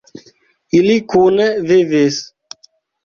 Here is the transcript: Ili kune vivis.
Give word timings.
Ili 0.79 0.95
kune 1.13 1.47
vivis. 1.67 2.21